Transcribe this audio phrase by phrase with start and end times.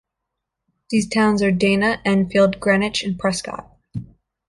[0.89, 3.69] These towns are Dana, Enfield, Greenwich, and Prescott.